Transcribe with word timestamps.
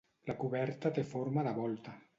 La 0.29 0.35
coberta 0.43 0.93
té 0.97 1.05
forma 1.13 1.47
de 1.51 1.57
volta. 1.63 1.99